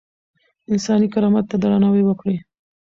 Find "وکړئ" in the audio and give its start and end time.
2.05-2.37